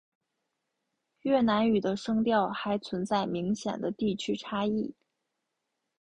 [1.19, 4.95] 越南语的声调还存在明显的地区差异。